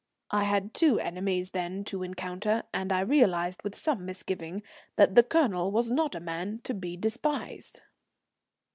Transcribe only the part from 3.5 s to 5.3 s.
with some misgiving that the